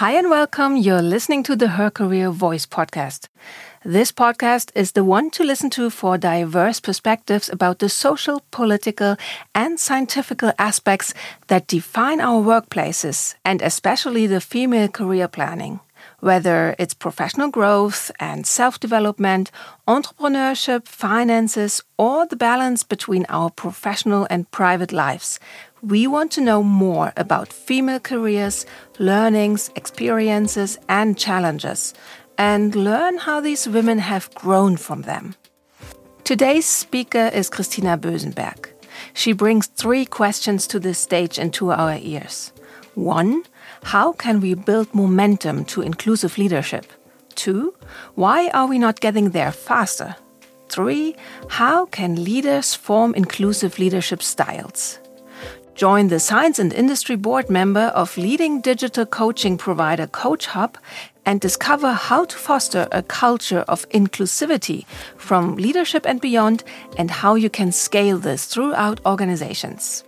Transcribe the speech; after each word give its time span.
Hi 0.00 0.12
and 0.12 0.30
welcome. 0.30 0.78
You're 0.78 1.02
listening 1.02 1.42
to 1.42 1.54
the 1.54 1.68
Her 1.76 1.90
Career 1.90 2.30
Voice 2.30 2.64
podcast. 2.64 3.28
This 3.84 4.10
podcast 4.10 4.70
is 4.74 4.92
the 4.92 5.04
one 5.04 5.28
to 5.32 5.44
listen 5.44 5.68
to 5.76 5.90
for 5.90 6.16
diverse 6.16 6.80
perspectives 6.80 7.50
about 7.50 7.80
the 7.80 7.90
social, 7.90 8.42
political, 8.50 9.16
and 9.54 9.78
scientific 9.78 10.42
aspects 10.58 11.12
that 11.48 11.66
define 11.66 12.18
our 12.18 12.40
workplaces, 12.42 13.34
and 13.44 13.60
especially 13.60 14.26
the 14.26 14.40
female 14.40 14.88
career 14.88 15.28
planning. 15.28 15.80
Whether 16.20 16.74
it's 16.78 16.94
professional 16.94 17.48
growth 17.50 18.10
and 18.20 18.46
self 18.46 18.78
development, 18.78 19.50
entrepreneurship, 19.88 20.86
finances, 20.86 21.82
or 21.98 22.26
the 22.26 22.36
balance 22.36 22.82
between 22.84 23.26
our 23.28 23.50
professional 23.50 24.26
and 24.30 24.50
private 24.50 24.92
lives, 24.92 25.40
we 25.82 26.06
want 26.06 26.30
to 26.32 26.42
know 26.42 26.62
more 26.62 27.12
about 27.16 27.52
female 27.52 28.00
careers, 28.00 28.66
learnings, 28.98 29.70
experiences, 29.76 30.78
and 30.88 31.16
challenges 31.16 31.94
and 32.36 32.74
learn 32.74 33.18
how 33.18 33.38
these 33.38 33.68
women 33.68 33.98
have 33.98 34.34
grown 34.34 34.74
from 34.76 35.02
them. 35.02 35.34
Today's 36.24 36.64
speaker 36.64 37.30
is 37.34 37.50
Christina 37.50 37.98
Bösenberg. 37.98 38.66
She 39.12 39.32
brings 39.32 39.66
three 39.66 40.06
questions 40.06 40.66
to 40.68 40.80
the 40.80 40.94
stage 40.94 41.38
and 41.38 41.52
to 41.54 41.70
our 41.70 41.98
ears. 42.00 42.52
One, 42.94 43.44
how 43.82 44.12
can 44.12 44.40
we 44.40 44.54
build 44.54 44.94
momentum 44.94 45.64
to 45.66 45.82
inclusive 45.82 46.38
leadership? 46.38 46.86
Two, 47.34 47.74
why 48.14 48.48
are 48.50 48.66
we 48.66 48.78
not 48.78 49.00
getting 49.00 49.30
there 49.30 49.52
faster? 49.52 50.16
Three, 50.68 51.16
how 51.48 51.86
can 51.86 52.22
leaders 52.22 52.74
form 52.74 53.14
inclusive 53.14 53.78
leadership 53.78 54.22
styles? 54.22 54.98
Join 55.74 56.08
the 56.08 56.20
Science 56.20 56.58
and 56.58 56.72
Industry 56.72 57.16
Board 57.16 57.48
member 57.48 57.90
of 57.94 58.16
leading 58.18 58.60
digital 58.60 59.06
coaching 59.06 59.56
provider 59.56 60.06
CoachHub 60.06 60.74
and 61.24 61.40
discover 61.40 61.92
how 61.92 62.26
to 62.26 62.36
foster 62.36 62.86
a 62.92 63.02
culture 63.02 63.64
of 63.66 63.88
inclusivity 63.88 64.84
from 65.16 65.56
leadership 65.56 66.04
and 66.06 66.20
beyond 66.20 66.64
and 66.98 67.10
how 67.10 67.34
you 67.34 67.48
can 67.48 67.72
scale 67.72 68.18
this 68.18 68.44
throughout 68.44 69.00
organizations. 69.06 70.04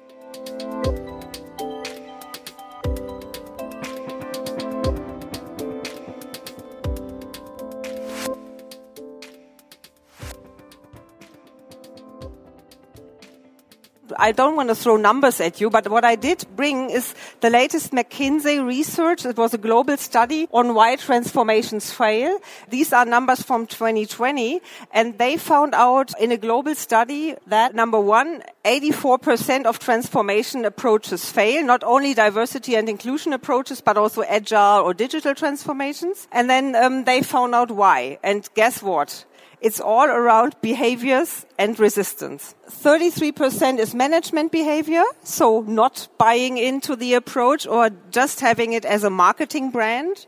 I 14.22 14.30
don't 14.30 14.54
want 14.54 14.68
to 14.68 14.76
throw 14.76 14.96
numbers 14.96 15.40
at 15.40 15.60
you, 15.60 15.68
but 15.68 15.90
what 15.90 16.04
I 16.04 16.14
did 16.14 16.46
bring 16.54 16.90
is 16.90 17.12
the 17.40 17.50
latest 17.50 17.90
McKinsey 17.90 18.64
research. 18.64 19.26
It 19.26 19.36
was 19.36 19.52
a 19.52 19.58
global 19.58 19.96
study 19.96 20.46
on 20.52 20.74
why 20.74 20.94
transformations 20.94 21.90
fail. 21.90 22.38
These 22.70 22.92
are 22.92 23.04
numbers 23.04 23.42
from 23.42 23.66
2020, 23.66 24.60
and 24.92 25.18
they 25.18 25.36
found 25.36 25.74
out 25.74 26.12
in 26.20 26.30
a 26.30 26.36
global 26.36 26.76
study 26.76 27.34
that 27.48 27.74
number 27.74 27.98
one, 27.98 28.44
84% 28.64 29.64
of 29.64 29.80
transformation 29.80 30.64
approaches 30.64 31.28
fail, 31.28 31.64
not 31.64 31.82
only 31.82 32.14
diversity 32.14 32.76
and 32.76 32.88
inclusion 32.88 33.32
approaches, 33.32 33.80
but 33.80 33.96
also 33.96 34.22
agile 34.22 34.84
or 34.84 34.94
digital 34.94 35.34
transformations. 35.34 36.28
And 36.30 36.48
then 36.48 36.76
um, 36.76 37.02
they 37.02 37.22
found 37.22 37.56
out 37.56 37.72
why. 37.72 38.20
And 38.22 38.48
guess 38.54 38.84
what? 38.84 39.24
It's 39.62 39.80
all 39.80 40.08
around 40.08 40.56
behaviors 40.60 41.46
and 41.56 41.78
resistance. 41.78 42.56
33% 42.68 43.78
is 43.78 43.94
management 43.94 44.50
behavior, 44.50 45.04
so 45.22 45.60
not 45.60 46.08
buying 46.18 46.58
into 46.58 46.96
the 46.96 47.14
approach 47.14 47.64
or 47.64 47.90
just 48.10 48.40
having 48.40 48.72
it 48.72 48.84
as 48.84 49.04
a 49.04 49.10
marketing 49.10 49.70
brand. 49.70 50.26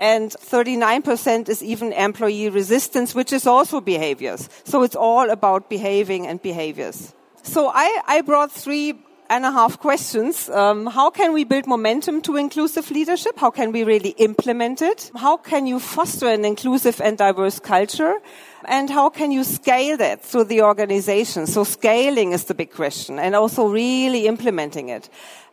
And 0.00 0.30
39% 0.30 1.50
is 1.50 1.62
even 1.62 1.92
employee 1.92 2.48
resistance, 2.48 3.14
which 3.14 3.30
is 3.30 3.46
also 3.46 3.82
behaviors. 3.82 4.48
So 4.64 4.82
it's 4.82 4.96
all 4.96 5.28
about 5.28 5.68
behaving 5.68 6.26
and 6.26 6.40
behaviors. 6.40 7.14
So 7.42 7.68
I, 7.68 8.00
I 8.06 8.22
brought 8.22 8.50
three 8.50 8.94
and 9.30 9.44
a 9.44 9.50
half 9.50 9.78
questions. 9.78 10.48
Um, 10.50 10.86
how 10.86 11.10
can 11.10 11.32
we 11.32 11.44
build 11.44 11.66
momentum 11.66 12.20
to 12.22 12.36
inclusive 12.36 12.90
leadership? 12.90 13.38
How 13.38 13.50
can 13.50 13.72
we 13.72 13.84
really 13.84 14.10
implement 14.18 14.82
it? 14.82 15.10
How 15.16 15.36
can 15.36 15.66
you 15.66 15.78
foster 15.78 16.28
an 16.28 16.44
inclusive 16.44 17.00
and 17.00 17.16
diverse 17.16 17.58
culture? 17.58 18.20
And 18.64 18.90
how 18.90 19.08
can 19.08 19.32
you 19.32 19.44
scale 19.44 19.96
that 19.96 20.22
through 20.22 20.44
the 20.44 20.62
organization? 20.62 21.46
So 21.46 21.64
scaling 21.64 22.32
is 22.32 22.44
the 22.44 22.54
big 22.54 22.72
question 22.72 23.18
and 23.18 23.34
also 23.34 23.66
really 23.68 24.26
implementing 24.26 24.88
it. 24.88 25.08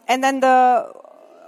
And 0.08 0.24
then 0.24 0.42
the 0.42 0.92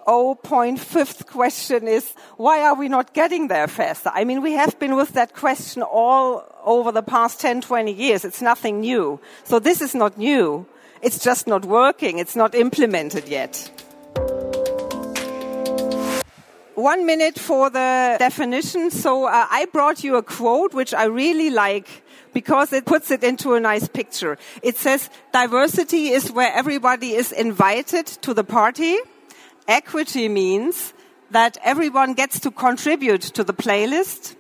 0.5th 0.07 1.27
question 1.27 1.87
is, 1.87 2.13
why 2.37 2.61
are 2.61 2.75
we 2.75 2.89
not 2.89 3.13
getting 3.13 3.47
there 3.47 3.67
faster? 3.67 4.11
I 4.13 4.23
mean, 4.23 4.41
we 4.41 4.53
have 4.53 4.77
been 4.79 4.95
with 4.95 5.13
that 5.13 5.33
question 5.33 5.81
all 5.81 6.43
over 6.63 6.91
the 6.91 7.03
past 7.03 7.39
10, 7.39 7.61
20 7.61 7.91
years. 7.91 8.25
It's 8.25 8.41
nothing 8.41 8.81
new. 8.81 9.19
So 9.43 9.59
this 9.59 9.81
is 9.81 9.93
not 9.95 10.17
new. 10.17 10.65
It's 11.01 11.19
just 11.19 11.47
not 11.47 11.65
working. 11.65 12.19
It's 12.19 12.35
not 12.35 12.53
implemented 12.53 13.27
yet. 13.27 13.69
One 16.75 17.05
minute 17.05 17.37
for 17.37 17.69
the 17.69 18.15
definition. 18.17 18.91
So 18.91 19.25
uh, 19.25 19.47
I 19.49 19.65
brought 19.71 20.03
you 20.03 20.15
a 20.15 20.23
quote 20.23 20.73
which 20.73 20.93
I 20.93 21.05
really 21.05 21.49
like 21.49 22.03
because 22.33 22.71
it 22.73 22.85
puts 22.85 23.11
it 23.11 23.23
into 23.23 23.53
a 23.53 23.59
nice 23.59 23.87
picture. 23.87 24.37
It 24.63 24.77
says, 24.77 25.09
diversity 25.33 26.09
is 26.09 26.31
where 26.31 26.51
everybody 26.53 27.13
is 27.13 27.31
invited 27.31 28.07
to 28.23 28.33
the 28.33 28.43
party. 28.43 28.97
Equity 29.67 30.29
means 30.29 30.93
that 31.29 31.57
everyone 31.63 32.13
gets 32.13 32.39
to 32.41 32.51
contribute 32.51 33.21
to 33.21 33.43
the 33.43 33.53
playlist. 33.53 34.35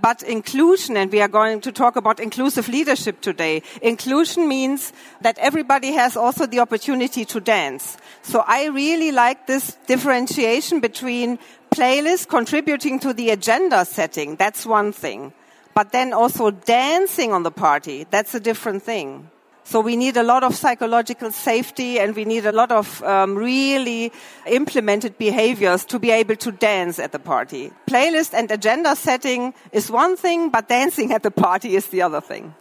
But 0.00 0.22
inclusion, 0.22 0.96
and 0.96 1.12
we 1.12 1.20
are 1.20 1.28
going 1.28 1.60
to 1.60 1.72
talk 1.72 1.96
about 1.96 2.20
inclusive 2.20 2.68
leadership 2.68 3.20
today, 3.20 3.62
inclusion 3.82 4.48
means 4.48 4.92
that 5.20 5.38
everybody 5.38 5.92
has 5.92 6.16
also 6.16 6.46
the 6.46 6.60
opportunity 6.60 7.24
to 7.26 7.40
dance. 7.40 7.98
So 8.22 8.42
I 8.46 8.66
really 8.66 9.12
like 9.12 9.46
this 9.46 9.76
differentiation 9.86 10.80
between 10.80 11.38
playlist 11.70 12.28
contributing 12.28 12.98
to 13.00 13.12
the 13.12 13.30
agenda 13.30 13.84
setting. 13.84 14.36
That's 14.36 14.64
one 14.64 14.92
thing. 14.92 15.32
But 15.74 15.92
then 15.92 16.12
also 16.12 16.50
dancing 16.50 17.32
on 17.32 17.42
the 17.42 17.50
party. 17.50 18.06
That's 18.10 18.34
a 18.34 18.40
different 18.40 18.82
thing. 18.82 19.30
So 19.64 19.80
we 19.80 19.96
need 19.96 20.16
a 20.16 20.22
lot 20.22 20.42
of 20.42 20.54
psychological 20.54 21.30
safety 21.30 21.98
and 22.00 22.16
we 22.16 22.24
need 22.24 22.46
a 22.46 22.52
lot 22.52 22.72
of 22.72 23.02
um, 23.04 23.36
really 23.36 24.12
implemented 24.46 25.16
behaviors 25.18 25.84
to 25.86 25.98
be 25.98 26.10
able 26.10 26.36
to 26.36 26.50
dance 26.50 26.98
at 26.98 27.12
the 27.12 27.18
party. 27.18 27.70
Playlist 27.86 28.34
and 28.34 28.50
agenda 28.50 28.96
setting 28.96 29.54
is 29.72 29.90
one 29.90 30.16
thing, 30.16 30.50
but 30.50 30.68
dancing 30.68 31.12
at 31.12 31.22
the 31.22 31.30
party 31.30 31.76
is 31.76 31.86
the 31.88 32.02
other 32.02 32.20
thing. 32.20 32.54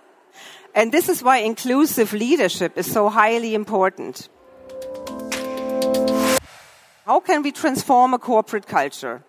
And 0.76 0.92
this 0.92 1.10
is 1.10 1.24
why 1.24 1.38
inclusive 1.38 2.14
leadership 2.14 2.78
is 2.78 2.92
so 2.92 3.10
highly 3.10 3.56
important. 3.56 4.30
How 7.06 7.20
can 7.20 7.42
we 7.42 7.52
transform 7.52 8.14
a 8.14 8.20
corporate 8.20 8.68
culture? 8.68 9.24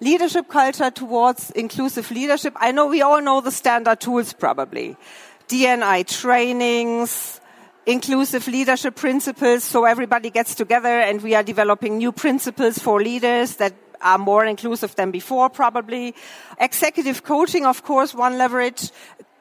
Leadership 0.00 0.48
culture 0.48 0.90
towards 0.90 1.50
inclusive 1.50 2.10
leadership. 2.10 2.54
I 2.56 2.72
know 2.72 2.86
we 2.86 3.02
all 3.02 3.20
know 3.20 3.40
the 3.40 3.50
standard 3.50 4.00
tools 4.00 4.32
probably. 4.32 4.96
DNI 5.48 6.06
trainings, 6.06 7.40
inclusive 7.86 8.48
leadership 8.48 8.96
principles, 8.96 9.62
so 9.62 9.84
everybody 9.84 10.30
gets 10.30 10.54
together 10.54 11.00
and 11.00 11.22
we 11.22 11.34
are 11.34 11.42
developing 11.42 11.98
new 11.98 12.10
principles 12.10 12.78
for 12.78 13.00
leaders 13.00 13.56
that 13.56 13.74
are 14.02 14.18
more 14.18 14.44
inclusive 14.44 14.94
than 14.96 15.10
before, 15.10 15.48
probably. 15.48 16.14
Executive 16.58 17.22
coaching, 17.22 17.64
of 17.64 17.82
course, 17.84 18.14
one 18.14 18.38
leverage. 18.38 18.90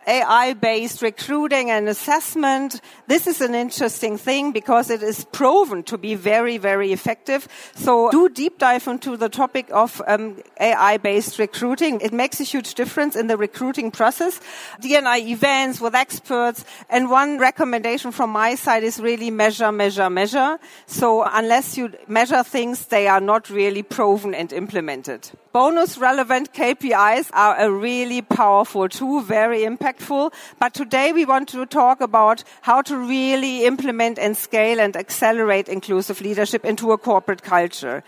AI-based 0.07 1.01
recruiting 1.01 1.71
and 1.71 1.87
assessment. 1.89 2.81
This 3.07 3.27
is 3.27 3.41
an 3.41 3.55
interesting 3.55 4.17
thing 4.17 4.51
because 4.51 4.89
it 4.89 5.01
is 5.01 5.25
proven 5.25 5.83
to 5.83 5.97
be 5.97 6.15
very, 6.15 6.57
very 6.57 6.91
effective. 6.91 7.47
So 7.75 8.11
do 8.11 8.29
deep 8.29 8.57
dive 8.57 8.87
into 8.87 9.17
the 9.17 9.29
topic 9.29 9.69
of 9.71 10.01
um, 10.07 10.41
AI-based 10.59 11.39
recruiting. 11.39 12.01
It 12.01 12.13
makes 12.13 12.39
a 12.39 12.43
huge 12.43 12.73
difference 12.75 13.15
in 13.15 13.27
the 13.27 13.37
recruiting 13.37 13.91
process. 13.91 14.39
DNI 14.81 15.27
events 15.27 15.81
with 15.81 15.95
experts. 15.95 16.65
And 16.89 17.09
one 17.09 17.37
recommendation 17.39 18.11
from 18.11 18.29
my 18.29 18.55
side 18.55 18.83
is 18.83 18.99
really 18.99 19.31
measure, 19.31 19.71
measure, 19.71 20.09
measure. 20.09 20.59
So 20.85 21.23
unless 21.23 21.77
you 21.77 21.93
measure 22.07 22.43
things, 22.43 22.85
they 22.87 23.07
are 23.07 23.21
not 23.21 23.49
really 23.49 23.83
proven 23.83 24.33
and 24.33 24.51
implemented. 24.53 25.29
Bonus 25.55 25.97
relevant 25.97 26.51
KPIs 26.51 27.29
are 27.31 27.55
a 27.57 27.71
really 27.71 28.21
powerful 28.21 28.89
tool, 28.89 29.21
very 29.21 29.59
impactful. 29.61 30.33
But 30.59 30.73
today 30.73 31.13
we 31.13 31.23
want 31.23 31.47
to 31.47 31.65
talk 31.65 32.01
about 32.01 32.43
how 32.61 32.81
to 32.81 32.97
really 32.97 33.63
implement 33.63 34.19
and 34.19 34.35
scale 34.35 34.81
and 34.81 34.97
accelerate 34.97 35.69
inclusive 35.69 36.19
leadership 36.19 36.65
into 36.65 36.91
a 36.91 36.97
corporate 36.97 37.41
culture. 37.41 38.03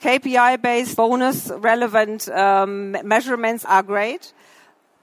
KPI 0.00 0.60
based 0.60 0.96
bonus 0.96 1.52
relevant 1.52 2.28
um, 2.30 2.96
measurements 3.04 3.64
are 3.64 3.84
great, 3.84 4.32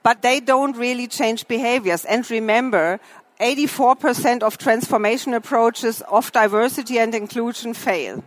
but 0.04 0.22
they 0.22 0.42
don't 0.42 0.76
really 0.76 1.08
change 1.08 1.48
behaviors. 1.48 2.04
And 2.04 2.30
remember, 2.30 3.00
84% 3.40 4.44
of 4.44 4.58
transformation 4.58 5.34
approaches 5.34 6.02
of 6.12 6.30
diversity 6.34 7.00
and 7.00 7.16
inclusion 7.16 7.74
fail 7.74 8.22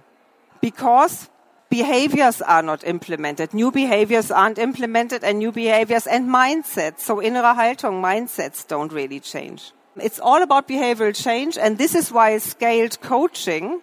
because 0.63 1.29
behaviors 1.71 2.41
are 2.43 2.63
not 2.63 2.85
implemented. 2.85 3.53
New 3.53 3.71
behaviors 3.71 4.31
aren't 4.31 4.59
implemented 4.59 5.25
and 5.25 5.39
new 5.39 5.53
behaviors 5.53 6.07
and 6.07 6.29
mindsets. 6.29 7.01
So 7.01 7.17
innere 7.17 7.55
Haltung 7.55 8.01
mindsets 8.01 8.67
don't 8.67 8.93
really 8.93 9.21
change. 9.21 9.73
It's 9.97 10.21
all 10.21 10.43
about 10.43 10.69
behavioral 10.69 11.15
change 11.15 11.59
and 11.59 11.77
this 11.77 11.95
is 11.95 12.13
why 12.13 12.39
scaled 12.39 13.01
coaching 13.01 13.83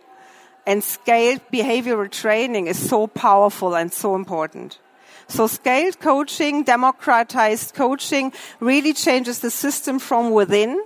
and 0.65 0.83
scaled 0.83 1.41
behavioral 1.53 2.09
training 2.09 2.67
is 2.67 2.89
so 2.89 3.07
powerful 3.07 3.75
and 3.75 3.93
so 3.93 4.15
important. 4.15 4.79
So 5.27 5.47
scaled 5.47 5.99
coaching, 5.99 6.63
democratized 6.63 7.73
coaching 7.73 8.31
really 8.59 8.93
changes 8.93 9.39
the 9.39 9.51
system 9.51 9.99
from 9.99 10.31
within. 10.31 10.81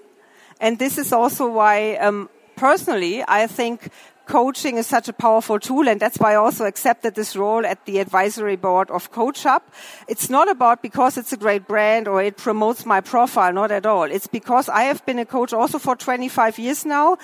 And 0.59 0.79
this 0.79 0.97
is 0.97 1.13
also 1.13 1.49
why, 1.49 1.95
um, 1.95 2.29
personally, 2.55 3.23
I 3.27 3.47
think 3.47 3.89
coaching 4.29 4.77
is 4.77 4.85
such 4.85 5.09
a 5.09 5.13
powerful 5.13 5.59
tool 5.59 5.89
and 5.89 5.99
that's 5.99 6.19
why 6.19 6.33
I 6.33 6.35
also 6.35 6.65
accepted 6.65 7.15
this 7.15 7.35
role 7.35 7.65
at 7.65 7.85
the 7.85 7.97
advisory 7.97 8.55
board 8.55 8.91
of 8.91 9.11
CoachHub. 9.11 9.61
It's 10.07 10.29
not 10.29 10.47
about 10.49 10.83
because 10.83 11.17
it's 11.17 11.33
a 11.33 11.37
great 11.37 11.67
brand 11.67 12.07
or 12.07 12.21
it 12.21 12.37
promotes 12.37 12.85
my 12.85 13.01
profile, 13.01 13.51
not 13.51 13.71
at 13.71 13.87
all. 13.87 14.03
It's 14.03 14.27
because 14.27 14.69
I 14.69 14.83
have 14.83 15.03
been 15.07 15.17
a 15.17 15.25
coach 15.25 15.51
also 15.51 15.79
for 15.79 15.95
25 15.95 16.59
years 16.59 16.85
now. 16.85 17.17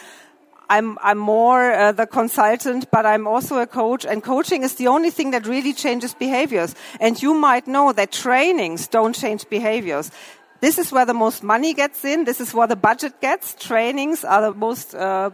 I'm, 0.68 0.98
I'm 1.00 1.20
more 1.20 1.72
uh, 1.72 1.92
the 1.92 2.08
consultant, 2.08 2.90
but 2.92 3.06
I'm 3.06 3.28
also 3.28 3.60
a 3.60 3.68
coach 3.68 4.04
and 4.04 4.24
coaching 4.24 4.64
is 4.64 4.74
the 4.74 4.88
only 4.88 5.12
thing 5.12 5.30
that 5.30 5.46
really 5.46 5.74
changes 5.74 6.16
behaviors. 6.16 6.74
And 7.00 7.22
you 7.22 7.36
might 7.36 7.68
know 7.68 7.94
that 7.94 8.12
trainings 8.12 8.88
don't 8.88 9.14
change 9.14 9.48
behaviors. 9.48 10.10
This 10.60 10.80
is 10.80 10.92
where 10.92 11.06
the 11.06 11.14
most 11.14 11.44
money 11.44 11.76
gets 11.76 12.04
in. 12.04 12.26
This 12.26 12.42
is 12.42 12.52
where 12.52 12.66
the 12.66 12.76
budget 12.76 13.22
gets. 13.22 13.54
Trainings 13.54 14.26
are 14.26 14.42
the 14.42 14.54
most 14.58 14.96
uh, 14.96 15.30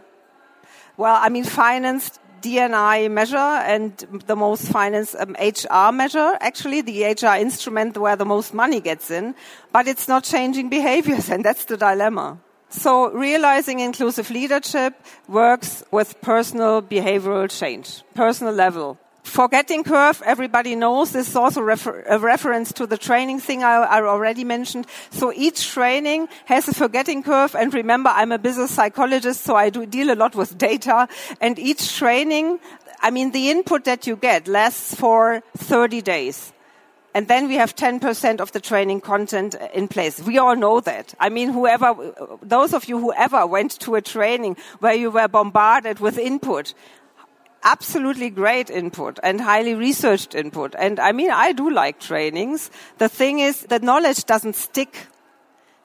well, 1.01 1.17
I 1.19 1.29
mean, 1.29 1.43
financed 1.43 2.19
DNI 2.43 3.09
measure 3.09 3.37
and 3.73 3.97
the 4.27 4.35
most 4.35 4.71
financed 4.71 5.15
um, 5.17 5.35
HR 5.39 5.91
measure, 5.91 6.37
actually, 6.39 6.81
the 6.81 7.03
HR 7.05 7.41
instrument 7.41 7.97
where 7.97 8.15
the 8.15 8.25
most 8.25 8.53
money 8.53 8.79
gets 8.79 9.09
in, 9.09 9.33
but 9.73 9.87
it's 9.87 10.07
not 10.07 10.23
changing 10.23 10.69
behaviors, 10.69 11.29
and 11.33 11.43
that's 11.43 11.65
the 11.65 11.75
dilemma. 11.75 12.37
So 12.69 13.11
realizing 13.11 13.79
inclusive 13.79 14.29
leadership 14.29 14.93
works 15.27 15.83
with 15.91 16.21
personal 16.21 16.83
behavioral 16.83 17.49
change, 17.49 18.03
personal 18.13 18.53
level 18.53 18.97
forgetting 19.23 19.83
curve, 19.83 20.21
everybody 20.25 20.75
knows 20.75 21.11
this 21.11 21.29
is 21.29 21.35
also 21.35 21.61
refer 21.61 22.03
a 22.07 22.19
reference 22.19 22.73
to 22.73 22.87
the 22.87 22.97
training 22.97 23.39
thing 23.39 23.63
I, 23.63 23.75
I, 23.75 24.01
already 24.01 24.43
mentioned. 24.43 24.87
So 25.09 25.31
each 25.33 25.69
training 25.69 26.27
has 26.45 26.67
a 26.67 26.73
forgetting 26.73 27.23
curve. 27.23 27.55
And 27.55 27.73
remember, 27.73 28.09
I'm 28.09 28.31
a 28.31 28.39
business 28.39 28.71
psychologist, 28.71 29.41
so 29.41 29.55
I 29.55 29.69
do 29.69 29.85
deal 29.85 30.11
a 30.11 30.15
lot 30.15 30.35
with 30.35 30.57
data. 30.57 31.07
And 31.39 31.57
each 31.59 31.97
training, 31.97 32.59
I 33.01 33.11
mean, 33.11 33.31
the 33.31 33.49
input 33.49 33.85
that 33.85 34.07
you 34.07 34.15
get 34.15 34.47
lasts 34.47 34.95
for 34.95 35.43
30 35.57 36.01
days. 36.01 36.53
And 37.13 37.27
then 37.27 37.49
we 37.49 37.55
have 37.55 37.75
10% 37.75 38.39
of 38.39 38.53
the 38.53 38.61
training 38.61 39.01
content 39.01 39.55
in 39.73 39.89
place. 39.89 40.21
We 40.21 40.37
all 40.37 40.55
know 40.55 40.79
that. 40.79 41.13
I 41.19 41.27
mean, 41.27 41.51
whoever, 41.51 41.93
those 42.41 42.73
of 42.73 42.85
you 42.85 42.99
who 42.99 43.11
ever 43.13 43.45
went 43.45 43.77
to 43.81 43.95
a 43.95 44.01
training 44.01 44.55
where 44.79 44.93
you 44.93 45.11
were 45.11 45.27
bombarded 45.27 45.99
with 45.99 46.17
input, 46.17 46.73
absolutely 47.63 48.29
great 48.29 48.69
input 48.69 49.19
and 49.23 49.41
highly 49.41 49.73
researched 49.75 50.35
input. 50.35 50.75
And 50.77 50.99
I 50.99 51.11
mean, 51.11 51.31
I 51.31 51.51
do 51.51 51.69
like 51.69 51.99
trainings. 51.99 52.71
The 52.97 53.09
thing 53.09 53.39
is, 53.39 53.61
the 53.63 53.79
knowledge 53.79 54.25
doesn't 54.25 54.55
stick. 54.55 55.07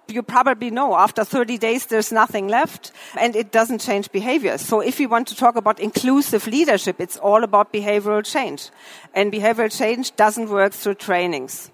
You 0.09 0.23
probably 0.23 0.71
know 0.71 0.95
after 0.95 1.25
30 1.25 1.59
days 1.59 1.87
there's 1.87 2.13
nothing 2.13 2.47
left 2.47 2.93
and 3.19 3.35
it 3.35 3.51
doesn't 3.51 3.81
change 3.81 4.13
behavior. 4.13 4.57
So 4.57 4.81
if 4.81 4.99
we 5.01 5.07
want 5.07 5.27
to 5.29 5.37
talk 5.37 5.57
about 5.57 5.81
inclusive 5.81 6.47
leadership, 6.47 7.01
it's 7.01 7.17
all 7.17 7.43
about 7.43 7.73
behavioral 7.73 8.25
change. 8.25 8.71
And 9.15 9.33
behavioral 9.33 9.77
change 9.77 10.15
doesn't 10.15 10.49
work 10.49 10.73
through 10.73 10.95
trainings. 10.95 11.73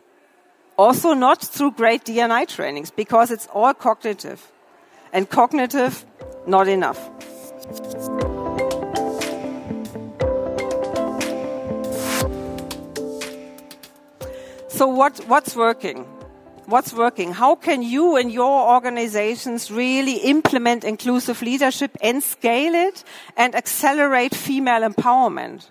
Also 0.79 1.13
not 1.13 1.43
through 1.43 1.73
great 1.73 2.05
DNI 2.05 2.49
trainings 2.49 2.91
because 2.91 3.31
it's 3.31 3.47
all 3.49 3.75
cognitive. 3.75 4.51
And 5.13 5.29
cognitive, 5.29 6.07
not 6.47 6.69
enough. 6.69 7.11
So 14.83 14.89
what, 14.89 15.19
what's 15.29 15.55
working? 15.55 15.99
What's 16.67 16.93
working? 16.93 17.33
How 17.33 17.55
can 17.55 17.83
you 17.83 18.17
and 18.17 18.33
your 18.33 18.75
organizations 18.75 19.71
really 19.71 20.17
implement 20.17 20.83
inclusive 20.83 21.41
leadership 21.41 21.97
and 22.01 22.21
scale 22.21 22.75
it 22.75 23.05
and 23.37 23.55
accelerate 23.55 24.35
female 24.35 24.81
empowerment? 24.81 25.71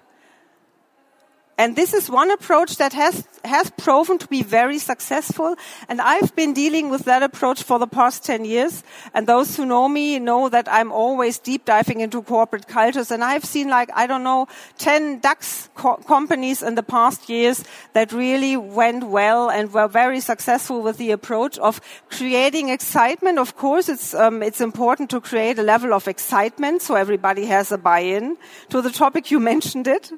And 1.57 1.75
this 1.75 1.93
is 1.93 2.09
one 2.09 2.31
approach 2.31 2.77
that 2.77 2.93
has, 2.93 3.23
has 3.45 3.69
proven 3.71 4.17
to 4.17 4.27
be 4.27 4.41
very 4.41 4.79
successful. 4.79 5.55
And 5.87 6.01
I've 6.01 6.35
been 6.35 6.53
dealing 6.53 6.89
with 6.89 7.05
that 7.05 7.21
approach 7.21 7.61
for 7.61 7.77
the 7.77 7.87
past 7.87 8.23
10 8.25 8.45
years. 8.45 8.83
And 9.13 9.27
those 9.27 9.57
who 9.57 9.65
know 9.65 9.87
me 9.87 10.17
know 10.17 10.49
that 10.49 10.67
I'm 10.67 10.91
always 10.91 11.37
deep 11.37 11.65
diving 11.65 11.99
into 11.99 12.23
corporate 12.23 12.67
cultures. 12.67 13.11
And 13.11 13.23
I've 13.23 13.45
seen 13.45 13.69
like, 13.69 13.89
I 13.93 14.07
don't 14.07 14.23
know, 14.23 14.47
10 14.79 15.19
DAX 15.19 15.69
co 15.75 15.97
companies 15.97 16.63
in 16.63 16.75
the 16.75 16.83
past 16.83 17.29
years 17.29 17.63
that 17.93 18.11
really 18.11 18.57
went 18.57 19.03
well 19.03 19.49
and 19.51 19.71
were 19.71 19.87
very 19.87 20.19
successful 20.19 20.81
with 20.81 20.97
the 20.97 21.11
approach 21.11 21.59
of 21.59 21.79
creating 22.09 22.69
excitement. 22.69 23.37
Of 23.37 23.55
course, 23.55 23.87
it's, 23.87 24.13
um, 24.15 24.41
it's 24.41 24.61
important 24.61 25.11
to 25.11 25.21
create 25.21 25.59
a 25.59 25.63
level 25.63 25.93
of 25.93 26.07
excitement 26.07 26.81
so 26.81 26.95
everybody 26.95 27.45
has 27.45 27.71
a 27.71 27.77
buy-in 27.77 28.37
to 28.69 28.81
the 28.81 28.89
topic. 28.89 29.29
You 29.29 29.39
mentioned 29.51 29.87
it 29.87 30.11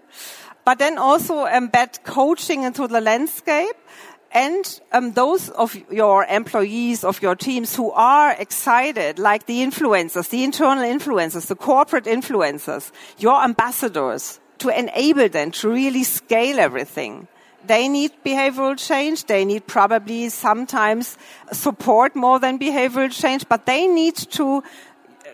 but 0.65 0.79
then 0.79 0.97
also 0.97 1.45
embed 1.45 2.03
coaching 2.03 2.63
into 2.63 2.87
the 2.87 3.01
landscape 3.01 3.75
and 4.33 4.81
um, 4.91 5.11
those 5.11 5.49
of 5.49 5.77
your 5.91 6.25
employees 6.25 7.03
of 7.03 7.21
your 7.21 7.35
teams 7.35 7.75
who 7.75 7.91
are 7.91 8.31
excited, 8.31 9.19
like 9.19 9.45
the 9.45 9.59
influencers, 9.59 10.29
the 10.29 10.43
internal 10.43 10.83
influencers, 10.83 11.47
the 11.47 11.55
corporate 11.55 12.05
influencers, 12.05 12.91
your 13.19 13.43
ambassadors, 13.43 14.39
to 14.57 14.69
enable 14.69 15.29
them 15.29 15.51
to 15.51 15.69
really 15.69 16.03
scale 16.03 16.59
everything. 16.59 17.27
They 17.65 17.87
need 17.87 18.11
behavioral 18.25 18.77
change. 18.77 19.25
They 19.25 19.45
need 19.45 19.67
probably 19.67 20.29
sometimes 20.29 21.17
support 21.51 22.15
more 22.15 22.39
than 22.39 22.59
behavioral 22.59 23.11
change, 23.11 23.47
but 23.47 23.65
they 23.65 23.87
need 23.87 24.15
to 24.15 24.63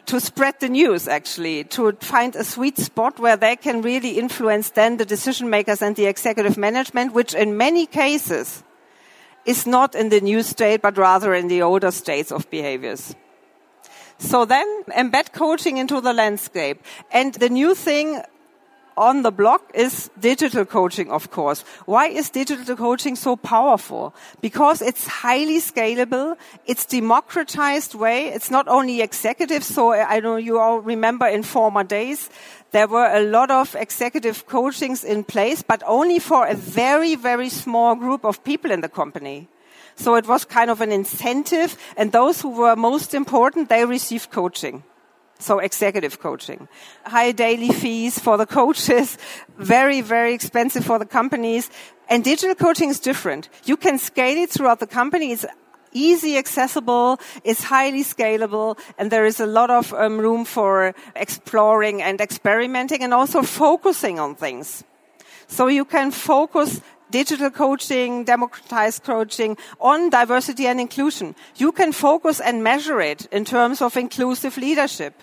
to 0.09 0.19
spread 0.19 0.59
the 0.59 0.69
news 0.69 1.07
actually, 1.07 1.63
to 1.65 1.91
find 2.01 2.35
a 2.35 2.43
sweet 2.43 2.79
spot 2.79 3.19
where 3.19 3.37
they 3.37 3.55
can 3.55 3.83
really 3.83 4.17
influence 4.17 4.71
then 4.71 4.97
the 4.97 5.05
decision 5.05 5.51
makers 5.51 5.83
and 5.83 5.95
the 5.95 6.07
executive 6.07 6.57
management, 6.57 7.13
which 7.13 7.35
in 7.35 7.55
many 7.57 7.85
cases 7.85 8.63
is 9.45 9.67
not 9.67 9.93
in 9.93 10.09
the 10.09 10.19
new 10.19 10.41
state, 10.41 10.81
but 10.81 10.97
rather 10.97 11.35
in 11.35 11.47
the 11.47 11.61
older 11.61 11.91
states 11.91 12.31
of 12.31 12.49
behaviors. 12.49 13.15
So 14.17 14.45
then 14.45 14.67
embed 14.87 15.31
coaching 15.31 15.77
into 15.77 16.01
the 16.01 16.13
landscape. 16.13 16.81
And 17.11 17.35
the 17.35 17.49
new 17.49 17.75
thing 17.75 18.23
on 18.99 19.23
the 19.23 19.31
block 19.31 19.71
is 19.73 20.11
digital 20.19 20.65
coaching, 20.65 21.09
of 21.09 21.31
course. 21.31 21.63
Why 21.85 22.07
is 22.07 22.29
digital 22.29 22.75
coaching 22.75 23.15
so 23.15 23.37
powerful? 23.37 24.13
Because 24.41 24.81
it's 24.81 25.07
highly 25.07 25.59
scalable. 25.61 26.35
It's 26.65 26.85
democratized 26.85 27.95
way. 27.95 28.27
It's 28.27 28.51
not 28.51 28.67
only 28.67 29.01
executive. 29.01 29.63
So 29.63 29.93
I 29.93 30.19
know 30.19 30.35
you 30.35 30.59
all 30.59 30.79
remember 30.79 31.25
in 31.25 31.43
former 31.43 31.85
days, 31.85 32.29
there 32.71 32.87
were 32.87 33.09
a 33.09 33.21
lot 33.21 33.49
of 33.49 33.73
executive 33.75 34.45
coachings 34.45 35.03
in 35.03 35.23
place, 35.23 35.63
but 35.63 35.81
only 35.87 36.19
for 36.19 36.45
a 36.45 36.53
very, 36.53 37.15
very 37.15 37.49
small 37.49 37.95
group 37.95 38.25
of 38.25 38.43
people 38.43 38.69
in 38.69 38.81
the 38.81 38.89
company. 38.89 39.47
So 39.95 40.15
it 40.15 40.27
was 40.27 40.45
kind 40.45 40.69
of 40.69 40.81
an 40.81 40.91
incentive 40.91 41.77
and 41.95 42.11
those 42.11 42.41
who 42.41 42.49
were 42.49 42.75
most 42.75 43.13
important, 43.13 43.69
they 43.69 43.85
received 43.85 44.29
coaching. 44.29 44.83
So 45.39 45.59
executive 45.59 46.19
coaching. 46.19 46.67
High 47.05 47.31
daily 47.31 47.69
fees 47.69 48.19
for 48.19 48.37
the 48.37 48.45
coaches, 48.45 49.17
very, 49.57 50.01
very 50.01 50.33
expensive 50.33 50.85
for 50.85 50.99
the 50.99 51.05
companies. 51.05 51.69
And 52.09 52.23
digital 52.23 52.55
coaching 52.55 52.89
is 52.89 52.99
different. 52.99 53.49
You 53.65 53.77
can 53.77 53.97
scale 53.99 54.37
it 54.37 54.49
throughout 54.49 54.79
the 54.79 54.87
company. 54.87 55.31
It's 55.31 55.45
easy 55.93 56.37
accessible, 56.37 57.19
it's 57.43 57.63
highly 57.63 58.03
scalable, 58.03 58.77
and 58.97 59.11
there 59.11 59.25
is 59.25 59.39
a 59.39 59.45
lot 59.45 59.69
of 59.69 59.93
um, 59.93 60.19
room 60.19 60.45
for 60.45 60.93
exploring 61.15 62.01
and 62.01 62.21
experimenting 62.21 63.03
and 63.03 63.13
also 63.13 63.41
focusing 63.41 64.19
on 64.19 64.35
things. 64.35 64.83
So 65.47 65.67
you 65.67 65.85
can 65.85 66.11
focus 66.11 66.81
digital 67.09 67.49
coaching, 67.49 68.23
democratized 68.23 69.03
coaching 69.03 69.57
on 69.79 70.09
diversity 70.09 70.67
and 70.67 70.79
inclusion. 70.79 71.35
You 71.55 71.71
can 71.71 71.91
focus 71.91 72.39
and 72.39 72.63
measure 72.63 73.01
it 73.01 73.25
in 73.31 73.45
terms 73.45 73.81
of 73.81 73.97
inclusive 73.97 74.57
leadership. 74.57 75.13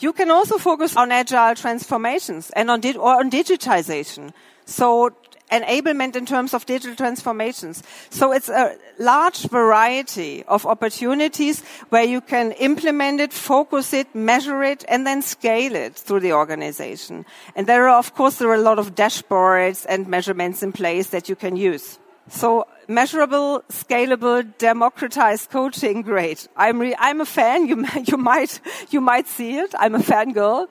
You 0.00 0.12
can 0.12 0.30
also 0.30 0.58
focus 0.58 0.96
on 0.96 1.12
agile 1.12 1.54
transformations 1.54 2.50
and 2.56 2.70
on, 2.70 2.80
di- 2.80 2.96
or 2.96 3.20
on 3.20 3.30
digitization. 3.30 4.32
So 4.64 5.10
enablement 5.50 6.16
in 6.16 6.26
terms 6.26 6.54
of 6.54 6.64
digital 6.64 6.96
transformations. 6.96 7.82
So 8.08 8.32
it's 8.32 8.48
a 8.48 8.76
large 8.98 9.42
variety 9.48 10.44
of 10.44 10.64
opportunities 10.64 11.62
where 11.90 12.04
you 12.04 12.20
can 12.20 12.52
implement 12.52 13.20
it, 13.20 13.32
focus 13.32 13.92
it, 13.92 14.14
measure 14.14 14.62
it, 14.62 14.84
and 14.88 15.06
then 15.06 15.22
scale 15.22 15.74
it 15.74 15.96
through 15.96 16.20
the 16.20 16.32
organization. 16.32 17.26
And 17.54 17.66
there 17.66 17.88
are, 17.88 17.98
of 17.98 18.14
course, 18.14 18.36
there 18.36 18.48
are 18.48 18.54
a 18.54 18.62
lot 18.62 18.78
of 18.78 18.94
dashboards 18.94 19.84
and 19.88 20.06
measurements 20.06 20.62
in 20.62 20.72
place 20.72 21.08
that 21.08 21.28
you 21.28 21.36
can 21.36 21.56
use. 21.56 21.98
So 22.28 22.66
measurable, 22.88 23.62
scalable, 23.70 24.46
democratized 24.58 25.50
coaching, 25.50 26.02
great. 26.02 26.48
I'm 26.56 26.80
I'm 26.98 27.20
a 27.20 27.26
fan. 27.26 27.66
You 27.66 27.86
you 28.06 28.16
might 28.16 28.60
you 28.90 29.00
might 29.00 29.28
see 29.28 29.58
it. 29.58 29.74
I'm 29.78 29.94
a 29.94 30.00
fangirl. 30.00 30.68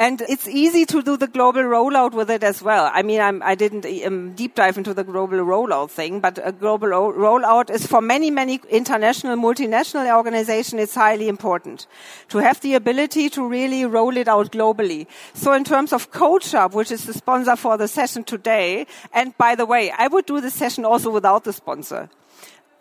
And 0.00 0.22
it's 0.30 0.48
easy 0.48 0.86
to 0.86 1.02
do 1.02 1.18
the 1.18 1.26
global 1.26 1.60
rollout 1.60 2.12
with 2.12 2.30
it 2.30 2.42
as 2.42 2.62
well. 2.62 2.90
I 2.90 3.02
mean, 3.02 3.20
I'm, 3.20 3.42
I 3.42 3.54
did 3.54 3.74
not 3.74 3.84
um, 4.06 4.32
deep 4.32 4.54
dive 4.54 4.78
into 4.78 4.94
the 4.94 5.04
global 5.04 5.36
rollout 5.40 5.90
thing, 5.90 6.20
but 6.20 6.38
a 6.42 6.52
global 6.52 6.88
ro- 6.88 7.12
rollout 7.12 7.68
is 7.68 7.86
for 7.86 8.00
many, 8.00 8.30
many 8.30 8.62
international, 8.70 9.36
multinational 9.36 10.10
organizations, 10.16 10.80
it's 10.80 10.94
highly 10.94 11.28
important 11.28 11.86
to 12.30 12.38
have 12.38 12.62
the 12.62 12.72
ability 12.76 13.28
to 13.28 13.46
really 13.46 13.84
roll 13.84 14.16
it 14.16 14.26
out 14.26 14.52
globally. 14.52 15.06
So 15.34 15.52
in 15.52 15.64
terms 15.64 15.92
of 15.92 16.10
CoachHub, 16.10 16.72
which 16.72 16.90
is 16.90 17.04
the 17.04 17.12
sponsor 17.12 17.54
for 17.56 17.76
the 17.76 17.86
session 17.86 18.24
today, 18.24 18.86
and 19.12 19.36
by 19.36 19.54
the 19.54 19.66
way, 19.66 19.90
I 19.90 20.06
would 20.06 20.24
do 20.24 20.40
the 20.40 20.50
session 20.50 20.86
also 20.86 21.10
without 21.10 21.44
the 21.50 21.56
sponsor 21.56 22.08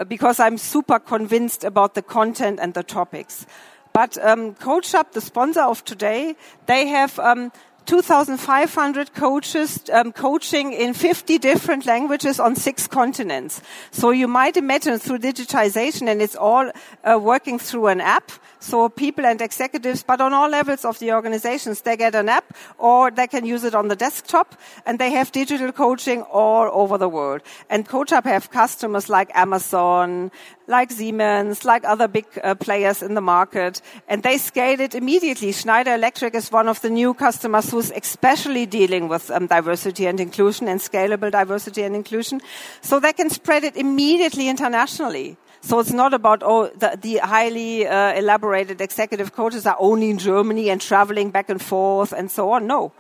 because 0.08 0.40
I'm 0.40 0.58
super 0.58 1.00
convinced 1.00 1.64
about 1.64 1.94
the 1.94 2.02
content 2.02 2.60
and 2.62 2.74
the 2.74 2.84
topics. 2.84 3.46
But 3.92 4.18
um, 4.24 4.54
CoachHub, 4.56 5.12
the 5.12 5.22
sponsor 5.22 5.62
of 5.62 5.84
today, 5.84 6.36
they 6.68 6.88
have 6.88 7.20
um, 7.20 7.52
2,500 7.90 9.16
coaches 9.16 9.82
um, 9.92 10.12
coaching 10.12 10.74
in 10.74 10.94
50 10.94 11.40
different 11.40 11.88
languages 11.88 12.40
on 12.40 12.56
six 12.56 12.86
continents. 12.86 13.64
So 13.90 14.12
you 14.12 14.28
might 14.28 14.58
imagine 14.58 15.00
through 15.00 15.18
digitization, 15.18 16.08
and 16.08 16.22
it's 16.22 16.36
all 16.36 16.72
uh, 17.04 17.18
working 17.20 17.58
through 17.58 17.88
an 17.88 18.00
app. 18.00 18.32
So 18.60 18.90
people 18.90 19.26
and 19.26 19.42
executives, 19.42 20.04
but 20.04 20.22
on 20.22 20.34
all 20.34 20.50
levels 20.50 20.86
of 20.86 21.00
the 21.00 21.14
organizations, 21.14 21.82
they 21.82 21.98
get 21.98 22.14
an 22.14 22.30
app 22.30 22.56
or 22.78 23.10
they 23.10 23.26
can 23.26 23.44
use 23.44 23.64
it 23.64 23.74
on 23.74 23.88
the 23.88 23.96
desktop, 23.96 24.56
and 24.86 25.00
they 25.00 25.10
have 25.10 25.32
digital 25.32 25.72
coaching 25.72 26.22
all 26.22 26.70
over 26.72 27.00
the 27.00 27.10
world. 27.10 27.42
And 27.72 27.90
CoachHub 27.90 28.26
have 28.26 28.52
customers 28.52 29.10
like 29.10 29.32
Amazon, 29.34 30.30
like 30.70 30.92
Siemens, 30.92 31.66
like 31.66 31.84
other 31.84 32.08
big 32.08 32.26
uh, 32.44 32.54
players 32.54 33.02
in 33.02 33.16
the 33.16 33.22
market, 33.22 33.82
and 34.08 34.22
they 34.22 34.38
scaled 34.38 34.80
it 34.80 34.94
immediately. 34.94 35.52
Schneider 35.52 35.96
Electric 35.96 36.36
is 36.36 36.52
one 36.52 36.68
of 36.70 36.80
the 36.82 36.90
new 36.90 37.14
customers 37.14 37.72
who's 37.72 37.92
especially 37.92 38.66
dealing 38.66 39.10
with 39.10 39.32
um, 39.32 39.48
diversity 39.48 40.06
and 40.06 40.20
inclusion 40.20 40.68
and 40.68 40.80
scalable 40.80 41.32
diversity 41.32 41.82
and 41.82 41.96
inclusion. 41.96 42.40
So 42.82 43.00
they 43.00 43.14
can 43.14 43.30
spread 43.30 43.64
it 43.64 43.76
immediately 43.76 44.48
internationally. 44.48 45.38
So 45.62 45.80
it's 45.80 45.92
not 45.92 46.14
about, 46.14 46.42
oh, 46.44 46.68
the, 46.68 46.98
the 47.02 47.18
highly 47.18 47.86
uh, 47.86 48.14
elaborated 48.14 48.80
executive 48.80 49.34
coaches 49.34 49.66
are 49.66 49.76
only 49.80 50.10
in 50.10 50.18
Germany 50.18 50.70
and 50.70 50.80
traveling 50.80 51.32
back 51.32 51.50
and 51.50 51.62
forth 51.62 52.14
and 52.14 52.32
so 52.32 52.52
on. 52.52 52.68
No. 52.68 52.94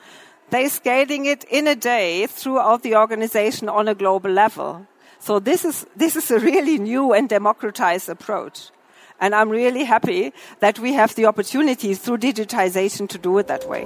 They're 0.50 0.70
scaling 0.70 1.28
it 1.28 1.44
in 1.46 1.68
a 1.68 1.76
day 1.76 2.26
throughout 2.26 2.82
the 2.82 2.96
organization 2.96 3.70
on 3.70 3.88
a 3.88 3.94
global 3.94 4.32
level. 4.32 4.88
So 5.20 5.40
this 5.40 5.66
is, 5.66 5.86
this 5.96 6.16
is 6.16 6.32
a 6.32 6.40
really 6.40 6.78
new 6.78 7.14
and 7.14 7.28
democratized 7.28 8.10
approach. 8.10 8.72
And 9.20 9.36
I'm 9.36 9.50
really 9.50 9.84
happy 9.84 10.34
that 10.60 10.80
we 10.80 10.94
have 10.94 11.14
the 11.16 11.26
opportunity 11.26 11.94
through 11.94 12.20
digitization 12.20 13.08
to 13.10 13.18
do 13.18 13.38
it 13.38 13.48
that 13.48 13.68
way. 13.68 13.84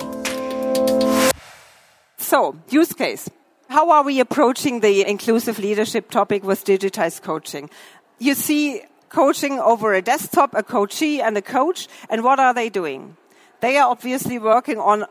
So, 2.17 2.55
use 2.69 2.93
case. 2.93 3.29
How 3.67 3.89
are 3.89 4.03
we 4.03 4.19
approaching 4.19 4.81
the 4.81 5.07
inclusive 5.07 5.57
leadership 5.57 6.11
topic 6.11 6.43
with 6.43 6.63
digitized 6.63 7.23
coaching? 7.23 7.69
You 8.19 8.35
see 8.35 8.83
coaching 9.09 9.59
over 9.59 9.93
a 9.93 10.01
desktop, 10.01 10.53
a 10.53 10.61
coachee 10.61 11.19
and 11.21 11.35
a 11.37 11.41
coach, 11.41 11.87
and 12.09 12.23
what 12.23 12.39
are 12.39 12.53
they 12.53 12.69
doing? 12.69 13.17
They 13.61 13.77
are 13.77 13.89
obviously 13.89 14.37
working 14.37 14.77
on 14.77 15.05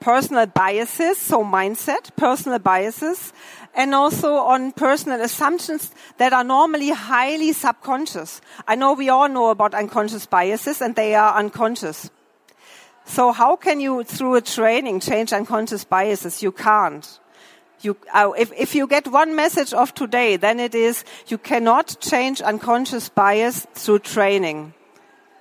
personal 0.00 0.46
biases, 0.46 1.18
so 1.18 1.44
mindset, 1.44 2.14
personal 2.16 2.58
biases, 2.58 3.32
and 3.74 3.94
also 3.94 4.34
on 4.34 4.72
personal 4.72 5.20
assumptions 5.20 5.92
that 6.18 6.32
are 6.32 6.44
normally 6.44 6.90
highly 6.90 7.52
subconscious. 7.52 8.40
I 8.66 8.74
know 8.74 8.94
we 8.94 9.08
all 9.08 9.28
know 9.28 9.50
about 9.50 9.74
unconscious 9.74 10.26
biases 10.26 10.80
and 10.80 10.94
they 10.94 11.14
are 11.14 11.36
unconscious. 11.36 12.10
So 13.04 13.32
how 13.32 13.56
can 13.56 13.80
you, 13.80 14.04
through 14.04 14.36
a 14.36 14.40
training, 14.40 15.00
change 15.00 15.32
unconscious 15.32 15.84
biases? 15.84 16.42
You 16.42 16.52
can't. 16.52 17.18
You, 17.80 17.96
uh, 18.12 18.32
if, 18.36 18.52
if 18.56 18.74
you 18.74 18.86
get 18.86 19.06
one 19.06 19.36
message 19.36 19.72
of 19.72 19.94
today, 19.94 20.36
then 20.36 20.58
it 20.58 20.74
is 20.74 21.04
you 21.28 21.38
cannot 21.38 21.96
change 22.00 22.42
unconscious 22.42 23.08
bias 23.08 23.66
through 23.74 24.00
training, 24.00 24.74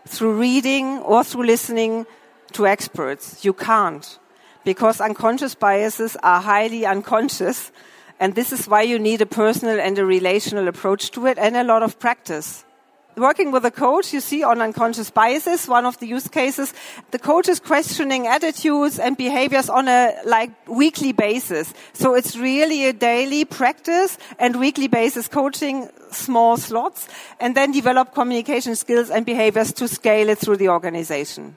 through 0.06 0.38
reading 0.38 1.00
or 1.00 1.24
through 1.24 1.46
listening 1.46 2.06
to 2.54 2.68
experts. 2.68 3.44
You 3.44 3.54
can't 3.54 4.20
because 4.68 5.00
unconscious 5.00 5.56
biases 5.56 6.18
are 6.24 6.42
highly 6.42 6.86
unconscious. 6.86 7.72
And 8.20 8.36
this 8.36 8.52
is 8.52 8.68
why 8.68 8.82
you 8.82 9.00
need 9.00 9.22
a 9.22 9.26
personal 9.26 9.80
and 9.80 9.98
a 9.98 10.06
relational 10.06 10.68
approach 10.68 11.12
to 11.12 11.26
it 11.26 11.38
and 11.38 11.56
a 11.56 11.64
lot 11.64 11.84
of 11.84 11.98
practice. 12.00 12.66
Working 13.16 13.54
with 13.54 13.64
a 13.64 13.72
coach, 13.72 14.12
you 14.12 14.20
see 14.20 14.44
on 14.44 14.62
unconscious 14.62 15.10
biases, 15.10 15.70
one 15.70 15.86
of 15.86 15.98
the 16.00 16.06
use 16.06 16.28
cases, 16.28 16.74
the 17.12 17.18
coach 17.18 17.48
is 17.48 17.62
questioning 17.62 18.28
attitudes 18.28 19.00
and 19.00 19.16
behaviors 19.16 19.70
on 19.70 19.88
a 19.88 20.14
like 20.26 20.52
weekly 20.68 21.14
basis. 21.14 21.74
So 21.94 22.14
it's 22.14 22.36
really 22.36 22.88
a 22.88 22.94
daily 22.94 23.46
practice 23.46 24.18
and 24.38 24.60
weekly 24.60 24.90
basis 24.90 25.30
coaching 25.30 25.88
small 26.12 26.58
slots 26.58 27.08
and 27.40 27.56
then 27.56 27.72
develop 27.72 28.14
communication 28.14 28.76
skills 28.76 29.10
and 29.10 29.26
behaviors 29.26 29.72
to 29.80 29.88
scale 29.88 30.28
it 30.28 30.40
through 30.40 30.58
the 30.58 30.68
organization. 30.68 31.56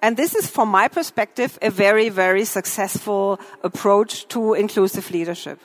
And 0.00 0.16
this 0.16 0.34
is, 0.34 0.48
from 0.48 0.68
my 0.68 0.88
perspective, 0.88 1.58
a 1.60 1.70
very, 1.70 2.08
very 2.08 2.44
successful 2.44 3.40
approach 3.62 4.28
to 4.28 4.54
inclusive 4.54 5.10
leadership. 5.10 5.60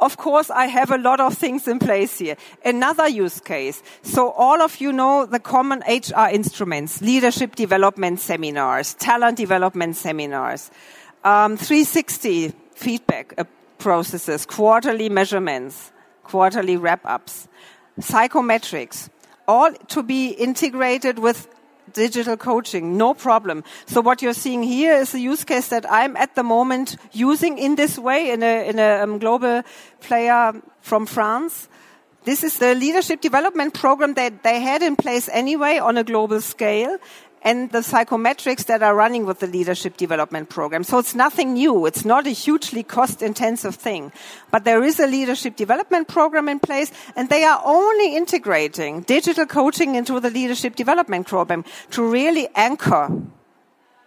Of 0.00 0.16
course, 0.16 0.48
I 0.48 0.66
have 0.66 0.92
a 0.92 0.98
lot 0.98 1.18
of 1.18 1.34
things 1.34 1.66
in 1.66 1.80
place 1.80 2.18
here. 2.18 2.36
Another 2.64 3.08
use 3.08 3.40
case. 3.40 3.82
So 4.02 4.30
all 4.30 4.62
of 4.62 4.80
you 4.80 4.92
know 4.92 5.26
the 5.26 5.40
common 5.40 5.82
HR 5.88 6.28
instruments, 6.30 7.00
leadership 7.00 7.56
development 7.56 8.20
seminars, 8.20 8.94
talent 8.94 9.38
development 9.38 9.96
seminars, 9.96 10.70
um, 11.24 11.56
360 11.56 12.52
feedback 12.74 13.34
uh, 13.38 13.44
processes, 13.78 14.46
quarterly 14.46 15.08
measurements, 15.08 15.90
quarterly 16.22 16.76
wrap-ups, 16.76 17.48
psychometrics, 17.98 19.08
all 19.48 19.72
to 19.88 20.02
be 20.04 20.28
integrated 20.28 21.18
with 21.18 21.48
digital 21.92 22.36
coaching, 22.36 22.96
no 22.96 23.14
problem. 23.14 23.64
So 23.86 24.00
what 24.00 24.22
you're 24.22 24.34
seeing 24.34 24.62
here 24.62 24.94
is 24.94 25.14
a 25.14 25.20
use 25.20 25.44
case 25.44 25.68
that 25.68 25.90
I'm 25.90 26.16
at 26.16 26.34
the 26.34 26.42
moment 26.42 26.96
using 27.12 27.58
in 27.58 27.76
this 27.76 27.98
way 27.98 28.30
in 28.30 28.42
a, 28.42 28.68
in 28.68 28.78
a 28.78 29.02
um, 29.02 29.18
global 29.18 29.62
player 30.00 30.60
from 30.80 31.06
France. 31.06 31.68
This 32.24 32.44
is 32.44 32.58
the 32.58 32.74
leadership 32.74 33.20
development 33.20 33.74
program 33.74 34.14
that 34.14 34.42
they 34.42 34.60
had 34.60 34.82
in 34.82 34.96
place 34.96 35.28
anyway 35.32 35.78
on 35.78 35.96
a 35.96 36.04
global 36.04 36.40
scale 36.40 36.98
and 37.42 37.70
the 37.70 37.78
psychometrics 37.78 38.66
that 38.66 38.82
are 38.82 38.94
running 38.94 39.26
with 39.26 39.40
the 39.40 39.46
leadership 39.46 39.96
development 39.96 40.48
program. 40.48 40.84
So 40.84 40.98
it's 40.98 41.14
nothing 41.14 41.54
new. 41.54 41.86
It's 41.86 42.04
not 42.04 42.26
a 42.26 42.30
hugely 42.30 42.82
cost 42.82 43.22
intensive 43.22 43.74
thing. 43.74 44.12
But 44.50 44.64
there 44.64 44.82
is 44.82 44.98
a 45.00 45.06
leadership 45.06 45.56
development 45.56 46.08
program 46.08 46.48
in 46.48 46.58
place 46.58 46.92
and 47.16 47.28
they 47.28 47.44
are 47.44 47.60
only 47.64 48.16
integrating 48.16 49.02
digital 49.02 49.46
coaching 49.46 49.94
into 49.94 50.20
the 50.20 50.30
leadership 50.30 50.76
development 50.76 51.26
program 51.26 51.64
to 51.90 52.02
really 52.02 52.48
anchor 52.54 53.10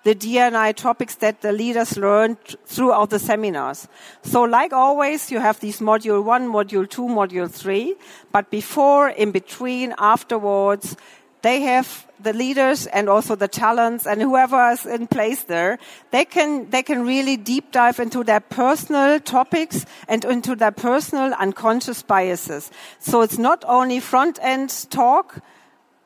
the 0.04 0.16
DNI 0.16 0.76
topics 0.76 1.16
that 1.16 1.42
the 1.42 1.52
leaders 1.52 1.98
learned 1.98 2.38
throughout 2.66 3.12
the 3.12 3.20
seminars. 3.20 3.88
So 4.24 4.44
like 4.44 4.74
always, 4.74 5.32
you 5.32 5.40
have 5.40 5.60
these 5.60 5.80
module 5.80 6.24
one, 6.24 6.48
module 6.48 6.90
two, 6.90 7.04
module 7.04 7.50
three, 7.50 7.96
but 8.32 8.50
before, 8.50 9.10
in 9.10 9.32
between, 9.32 9.94
afterwards, 10.00 10.98
they 11.42 11.62
have 11.62 12.08
the 12.20 12.34
leaders 12.34 12.86
and 12.88 13.10
also 13.10 13.36
the 13.36 13.48
talents 13.48 14.06
and 14.06 14.22
whoever 14.22 14.70
is 14.70 14.86
in 14.86 15.08
place 15.08 15.44
there, 15.44 15.80
they 16.12 16.26
can, 16.26 16.70
they 16.70 16.84
can 16.84 17.06
really 17.06 17.38
deep 17.38 17.72
dive 17.72 18.00
into 18.00 18.24
their 18.24 18.40
personal 18.40 19.20
topics 19.20 19.86
and 20.08 20.24
into 20.26 20.56
their 20.56 20.72
personal 20.72 21.34
unconscious 21.34 22.04
biases. 22.04 22.70
So 23.00 23.22
it's 23.22 23.38
not 23.38 23.64
only 23.68 24.00
front 24.00 24.40
end 24.42 24.88
talk 24.90 25.40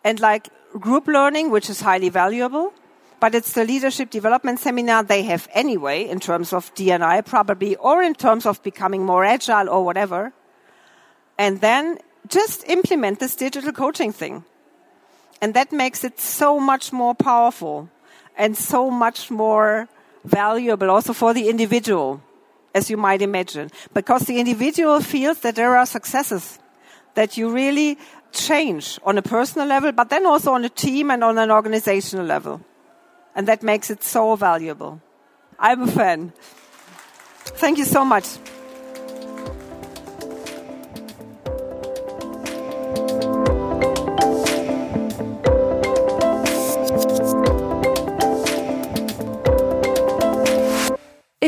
and 0.04 0.20
like 0.20 0.50
group 0.80 1.08
learning, 1.08 1.52
which 1.52 1.70
is 1.70 1.82
highly 1.82 2.10
valuable, 2.10 2.74
but 3.20 3.36
it's 3.36 3.54
the 3.54 3.66
leadership 3.66 4.10
development 4.10 4.60
seminar 4.60 5.04
they 5.04 5.24
have 5.24 5.48
anyway 5.54 6.08
in 6.08 6.20
terms 6.20 6.54
of 6.54 6.74
DNI 6.76 7.26
probably 7.26 7.76
or 7.78 8.02
in 8.02 8.14
terms 8.14 8.46
of 8.46 8.62
becoming 8.64 9.06
more 9.06 9.26
agile 9.26 9.70
or 9.70 9.84
whatever. 9.84 10.32
And 11.38 11.60
then 11.60 11.98
just 12.28 12.64
implement 12.68 13.20
this 13.20 13.36
digital 13.36 13.72
coaching 13.72 14.14
thing 14.14 14.46
and 15.42 15.54
that 15.54 15.72
makes 15.72 16.04
it 16.04 16.20
so 16.20 16.60
much 16.60 16.92
more 16.92 17.14
powerful 17.16 17.90
and 18.38 18.58
so 18.58 18.90
much 18.90 19.32
more 19.32 19.88
valuable 20.24 20.90
also 20.90 21.14
for 21.14 21.34
the 21.34 21.50
individual 21.50 22.22
as 22.74 22.90
you 22.90 22.98
might 22.98 23.22
imagine, 23.22 23.72
because 23.94 24.24
the 24.24 24.38
individual 24.38 25.00
feels 25.00 25.40
that 25.40 25.56
there 25.56 25.78
are 25.78 25.86
successes 25.86 26.60
that 27.14 27.38
you 27.38 27.50
really 27.50 27.98
change 28.34 29.00
on 29.06 29.18
a 29.18 29.22
personal 29.22 29.66
level, 29.66 29.94
but 29.94 30.10
then 30.10 30.26
also 30.26 30.52
on 30.52 30.66
a 30.66 30.70
team 30.70 31.10
and 31.10 31.24
on 31.24 31.38
an 31.38 31.50
organizational 31.50 32.26
level. 32.26 32.60
And 33.34 33.48
that 33.48 33.64
makes 33.64 33.90
it 33.90 34.04
so 34.04 34.36
valuable. 34.36 35.02
I'm 35.58 35.84
a 35.84 35.88
fan. 35.88 36.34
Thank 37.46 37.78
you 37.78 37.86
so 37.86 38.04
much. 38.04 38.26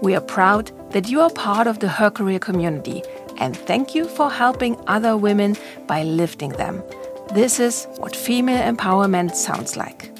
We 0.00 0.16
are 0.16 0.20
proud 0.20 0.72
that 0.92 1.08
you 1.08 1.20
are 1.20 1.30
part 1.30 1.66
of 1.66 1.80
the 1.80 1.88
Her 1.88 2.10
Career 2.10 2.38
community 2.38 3.02
and 3.38 3.56
thank 3.56 3.94
you 3.94 4.08
for 4.08 4.30
helping 4.30 4.76
other 4.86 5.16
women 5.16 5.56
by 5.86 6.02
lifting 6.04 6.52
them. 6.52 6.82
This 7.34 7.60
is 7.60 7.86
what 7.98 8.16
female 8.16 8.62
empowerment 8.62 9.34
sounds 9.34 9.76
like. 9.76 10.11